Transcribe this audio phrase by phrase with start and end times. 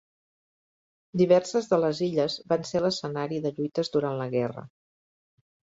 [1.21, 4.69] Diverses de les illes van ser l'escenari de lluites durant la guerra.